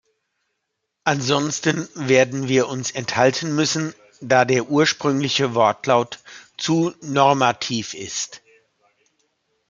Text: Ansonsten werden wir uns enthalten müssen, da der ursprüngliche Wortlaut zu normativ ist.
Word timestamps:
Ansonsten 1.03 1.87
werden 1.93 2.47
wir 2.47 2.67
uns 2.67 2.89
enthalten 2.89 3.53
müssen, 3.55 3.93
da 4.19 4.45
der 4.45 4.65
ursprüngliche 4.67 5.53
Wortlaut 5.53 6.17
zu 6.57 6.95
normativ 7.01 7.93
ist. 7.93 8.41